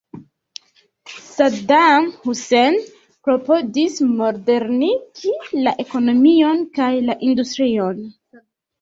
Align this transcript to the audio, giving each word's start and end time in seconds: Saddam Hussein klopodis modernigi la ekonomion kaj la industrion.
Saddam 1.25 2.07
Hussein 2.23 2.79
klopodis 3.29 4.01
modernigi 4.17 5.37
la 5.63 5.79
ekonomion 5.87 6.69
kaj 6.81 6.93
la 7.09 7.23
industrion. 7.33 8.07